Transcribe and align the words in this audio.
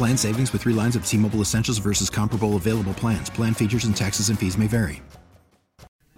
Plan 0.00 0.16
savings 0.16 0.50
with 0.54 0.62
three 0.62 0.72
lines 0.72 0.96
of 0.96 1.04
T 1.04 1.18
Mobile 1.18 1.42
Essentials 1.42 1.76
versus 1.76 2.08
comparable 2.08 2.56
available 2.56 2.94
plans. 2.94 3.28
Plan 3.28 3.52
features 3.52 3.84
and 3.84 3.94
taxes 3.94 4.30
and 4.30 4.38
fees 4.38 4.56
may 4.56 4.66
vary. 4.66 5.02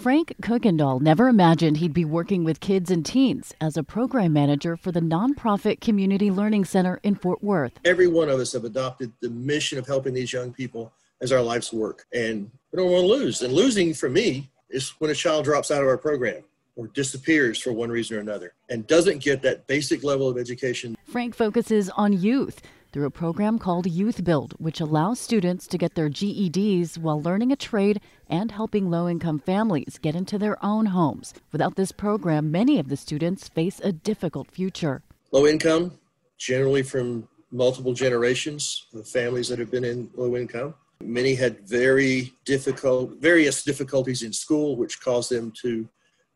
Frank 0.00 0.32
Kuykendall 0.40 1.00
never 1.00 1.26
imagined 1.26 1.78
he'd 1.78 1.92
be 1.92 2.04
working 2.04 2.44
with 2.44 2.60
kids 2.60 2.88
and 2.92 3.04
teens 3.04 3.52
as 3.60 3.76
a 3.76 3.82
program 3.82 4.32
manager 4.32 4.76
for 4.76 4.92
the 4.92 5.00
nonprofit 5.00 5.80
Community 5.80 6.30
Learning 6.30 6.64
Center 6.64 7.00
in 7.02 7.16
Fort 7.16 7.42
Worth. 7.42 7.72
Every 7.84 8.06
one 8.06 8.28
of 8.28 8.38
us 8.38 8.52
have 8.52 8.64
adopted 8.64 9.12
the 9.20 9.30
mission 9.30 9.76
of 9.76 9.88
helping 9.88 10.14
these 10.14 10.32
young 10.32 10.52
people 10.52 10.92
as 11.20 11.32
our 11.32 11.42
life's 11.42 11.72
work. 11.72 12.06
And 12.14 12.48
we 12.70 12.76
don't 12.76 12.92
want 12.92 13.02
to 13.02 13.08
lose. 13.08 13.42
And 13.42 13.52
losing 13.52 13.92
for 13.92 14.08
me 14.08 14.52
is 14.70 14.90
when 15.00 15.10
a 15.10 15.16
child 15.16 15.46
drops 15.46 15.72
out 15.72 15.82
of 15.82 15.88
our 15.88 15.98
program 15.98 16.44
or 16.76 16.86
disappears 16.86 17.60
for 17.60 17.72
one 17.72 17.90
reason 17.90 18.18
or 18.18 18.20
another 18.20 18.52
and 18.68 18.86
doesn't 18.86 19.20
get 19.20 19.42
that 19.42 19.66
basic 19.66 20.04
level 20.04 20.28
of 20.28 20.38
education. 20.38 20.96
Frank 21.06 21.34
focuses 21.34 21.90
on 21.90 22.12
youth 22.12 22.62
through 22.94 23.06
a 23.06 23.10
program 23.10 23.58
called 23.58 23.86
Youth 23.88 24.22
Build, 24.22 24.54
which 24.58 24.80
allows 24.80 25.18
students 25.18 25.66
to 25.66 25.76
get 25.76 25.96
their 25.96 26.08
GEDs 26.08 26.96
while 26.96 27.20
learning 27.20 27.50
a 27.50 27.56
trade 27.56 28.00
and 28.30 28.52
helping 28.52 28.88
low 28.88 29.08
income 29.08 29.40
families 29.40 29.98
get 30.00 30.14
into 30.14 30.38
their 30.38 30.64
own 30.64 30.86
homes. 30.86 31.34
Without 31.50 31.74
this 31.74 31.90
program, 31.90 32.52
many 32.52 32.78
of 32.78 32.88
the 32.88 32.96
students 32.96 33.48
face 33.48 33.80
a 33.82 33.90
difficult 33.90 34.48
future. 34.48 35.02
Low 35.32 35.44
income, 35.44 35.98
generally 36.38 36.84
from 36.84 37.26
multiple 37.50 37.94
generations 37.94 38.86
of 38.94 39.08
families 39.08 39.48
that 39.48 39.58
have 39.58 39.72
been 39.72 39.84
in 39.84 40.08
low 40.14 40.36
income. 40.36 40.74
Many 41.00 41.34
had 41.34 41.66
very 41.66 42.32
difficult, 42.44 43.16
various 43.18 43.64
difficulties 43.64 44.22
in 44.22 44.32
school, 44.32 44.76
which 44.76 45.00
caused 45.00 45.32
them 45.32 45.52
to 45.62 45.88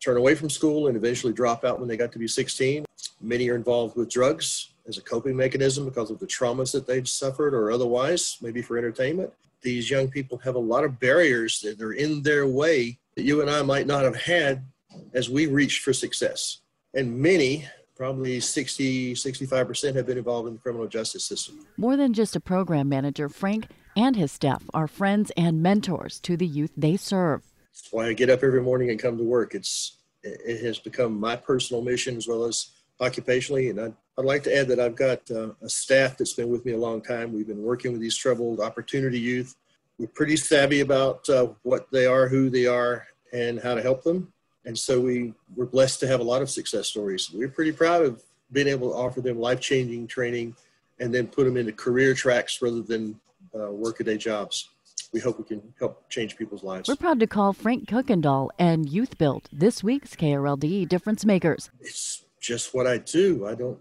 turn 0.02 0.16
away 0.16 0.34
from 0.34 0.50
school 0.50 0.88
and 0.88 0.96
eventually 0.96 1.32
drop 1.32 1.64
out 1.64 1.78
when 1.78 1.88
they 1.88 1.96
got 1.96 2.10
to 2.10 2.18
be 2.18 2.26
16. 2.26 2.84
Many 3.20 3.48
are 3.48 3.54
involved 3.54 3.96
with 3.96 4.10
drugs, 4.10 4.70
as 4.88 4.98
a 4.98 5.02
coping 5.02 5.36
mechanism 5.36 5.84
because 5.84 6.10
of 6.10 6.18
the 6.18 6.26
traumas 6.26 6.72
that 6.72 6.86
they've 6.86 7.08
suffered 7.08 7.54
or 7.54 7.70
otherwise, 7.70 8.38
maybe 8.40 8.62
for 8.62 8.78
entertainment. 8.78 9.30
These 9.60 9.90
young 9.90 10.08
people 10.08 10.38
have 10.38 10.54
a 10.54 10.60
lot 10.60 10.84
of 10.84 10.98
barriers 10.98 11.60
that 11.60 11.80
are 11.80 11.92
in 11.92 12.22
their 12.22 12.46
way 12.46 12.98
that 13.14 13.22
you 13.22 13.42
and 13.42 13.50
I 13.50 13.62
might 13.62 13.86
not 13.86 14.04
have 14.04 14.16
had 14.16 14.64
as 15.12 15.28
we 15.28 15.46
reached 15.46 15.82
for 15.82 15.92
success. 15.92 16.60
And 16.94 17.18
many, 17.18 17.66
probably 17.96 18.40
60, 18.40 19.14
65%, 19.14 19.94
have 19.94 20.06
been 20.06 20.18
involved 20.18 20.48
in 20.48 20.54
the 20.54 20.60
criminal 20.60 20.86
justice 20.86 21.24
system. 21.24 21.66
More 21.76 21.96
than 21.96 22.14
just 22.14 22.34
a 22.34 22.40
program 22.40 22.88
manager, 22.88 23.28
Frank 23.28 23.66
and 23.96 24.16
his 24.16 24.32
staff 24.32 24.62
are 24.72 24.86
friends 24.86 25.32
and 25.36 25.62
mentors 25.62 26.18
to 26.20 26.36
the 26.36 26.46
youth 26.46 26.72
they 26.76 26.96
serve. 26.96 27.42
That's 27.74 27.92
why 27.92 28.06
I 28.06 28.12
get 28.12 28.30
up 28.30 28.42
every 28.42 28.62
morning 28.62 28.90
and 28.90 28.98
come 28.98 29.18
to 29.18 29.24
work. 29.24 29.54
It's 29.54 29.96
it 30.22 30.64
has 30.64 30.78
become 30.78 31.18
my 31.18 31.36
personal 31.36 31.82
mission 31.82 32.16
as 32.16 32.26
well 32.26 32.44
as 32.44 32.70
occupationally. 33.00 33.70
And 33.70 33.80
I'd, 33.80 33.94
I'd 34.18 34.24
like 34.24 34.42
to 34.44 34.56
add 34.56 34.66
that 34.68 34.80
I've 34.80 34.96
got 34.96 35.30
uh, 35.30 35.50
a 35.62 35.68
staff 35.68 36.16
that's 36.16 36.32
been 36.32 36.48
with 36.48 36.66
me 36.66 36.72
a 36.72 36.78
long 36.78 37.00
time. 37.00 37.32
We've 37.32 37.46
been 37.46 37.62
working 37.62 37.92
with 37.92 38.00
these 38.00 38.16
troubled 38.16 38.58
opportunity 38.58 39.20
youth. 39.20 39.54
We're 39.96 40.08
pretty 40.08 40.36
savvy 40.36 40.80
about 40.80 41.28
uh, 41.28 41.50
what 41.62 41.86
they 41.92 42.06
are, 42.06 42.28
who 42.28 42.50
they 42.50 42.66
are, 42.66 43.06
and 43.32 43.60
how 43.60 43.76
to 43.76 43.82
help 43.82 44.02
them. 44.02 44.32
And 44.64 44.76
so 44.76 45.00
we, 45.00 45.34
we're 45.54 45.66
blessed 45.66 46.00
to 46.00 46.08
have 46.08 46.18
a 46.18 46.24
lot 46.24 46.42
of 46.42 46.50
success 46.50 46.88
stories. 46.88 47.30
We're 47.32 47.48
pretty 47.48 47.70
proud 47.70 48.04
of 48.04 48.20
being 48.50 48.66
able 48.66 48.90
to 48.90 48.96
offer 48.96 49.20
them 49.20 49.38
life 49.38 49.60
changing 49.60 50.08
training 50.08 50.56
and 50.98 51.14
then 51.14 51.28
put 51.28 51.44
them 51.44 51.56
into 51.56 51.72
career 51.72 52.12
tracks 52.12 52.60
rather 52.60 52.82
than 52.82 53.20
uh, 53.54 53.70
workaday 53.70 54.16
jobs. 54.16 54.70
We 55.12 55.20
hope 55.20 55.38
we 55.38 55.44
can 55.44 55.62
help 55.78 56.10
change 56.10 56.36
people's 56.36 56.64
lives. 56.64 56.88
We're 56.88 56.96
proud 56.96 57.20
to 57.20 57.26
call 57.28 57.52
Frank 57.52 57.88
Kuykendall 57.88 58.48
and 58.58 58.88
Youth 58.88 59.16
Build 59.16 59.48
this 59.52 59.84
week's 59.84 60.16
KRLD 60.16 60.88
Difference 60.88 61.24
Makers. 61.24 61.70
It's 61.80 62.24
just 62.40 62.74
what 62.74 62.86
I 62.86 62.98
do. 62.98 63.46
I 63.46 63.54
don't. 63.54 63.78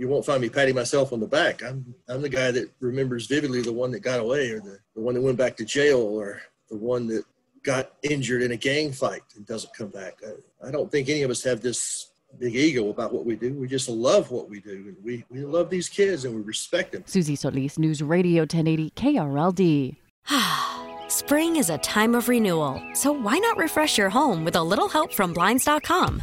You 0.00 0.08
won't 0.08 0.24
find 0.24 0.40
me 0.40 0.48
patting 0.48 0.74
myself 0.74 1.12
on 1.12 1.20
the 1.20 1.26
back. 1.26 1.62
I'm 1.62 1.94
I'm 2.08 2.22
the 2.22 2.28
guy 2.30 2.50
that 2.52 2.70
remembers 2.80 3.26
vividly 3.26 3.60
the 3.60 3.70
one 3.70 3.90
that 3.90 4.00
got 4.00 4.18
away, 4.18 4.50
or 4.50 4.58
the, 4.58 4.78
the 4.94 5.00
one 5.02 5.12
that 5.12 5.20
went 5.20 5.36
back 5.36 5.58
to 5.58 5.64
jail, 5.66 6.00
or 6.00 6.40
the 6.70 6.76
one 6.78 7.06
that 7.08 7.22
got 7.62 7.92
injured 8.02 8.40
in 8.40 8.52
a 8.52 8.56
gang 8.56 8.92
fight 8.92 9.20
and 9.36 9.44
doesn't 9.44 9.74
come 9.74 9.88
back. 9.88 10.14
I, 10.26 10.68
I 10.68 10.70
don't 10.70 10.90
think 10.90 11.10
any 11.10 11.20
of 11.20 11.30
us 11.30 11.44
have 11.44 11.60
this 11.60 12.12
big 12.38 12.56
ego 12.56 12.88
about 12.88 13.12
what 13.12 13.26
we 13.26 13.36
do. 13.36 13.52
We 13.52 13.68
just 13.68 13.90
love 13.90 14.30
what 14.30 14.48
we 14.48 14.60
do. 14.60 14.70
And 14.70 14.96
we, 15.04 15.22
we 15.28 15.44
love 15.44 15.68
these 15.68 15.90
kids 15.90 16.24
and 16.24 16.34
we 16.34 16.40
respect 16.40 16.92
them. 16.92 17.02
Susie 17.04 17.36
Solis, 17.36 17.78
News 17.78 18.02
Radio 18.02 18.44
1080 18.44 18.92
KRLD. 18.92 19.96
Spring 21.10 21.56
is 21.56 21.68
a 21.68 21.76
time 21.76 22.14
of 22.14 22.30
renewal, 22.30 22.82
so 22.94 23.12
why 23.12 23.36
not 23.36 23.58
refresh 23.58 23.98
your 23.98 24.08
home 24.08 24.46
with 24.46 24.56
a 24.56 24.62
little 24.62 24.88
help 24.88 25.12
from 25.12 25.34
Blinds.com? 25.34 26.22